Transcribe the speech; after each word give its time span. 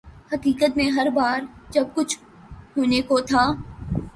حقیقت 0.33 0.77
میں 0.77 0.89
ہر 0.91 1.07
بار 1.09 1.39
جب 1.69 1.87
کچھ 1.93 2.17
ہونے 2.77 3.01
کو 3.01 3.19
تھا۔ 3.19 3.45